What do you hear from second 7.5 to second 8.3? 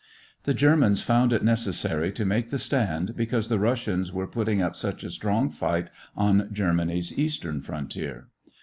frontier.